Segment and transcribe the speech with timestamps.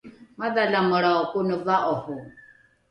[0.39, 2.15] madhalamelrao kone va’oro